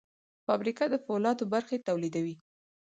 [0.45, 2.35] فابریکه د فولادو برخې تولیدوي.